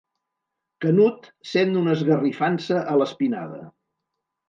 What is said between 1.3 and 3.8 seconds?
sent una esgarrifança a l'espinada.